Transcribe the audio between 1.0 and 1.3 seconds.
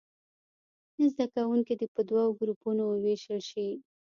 زده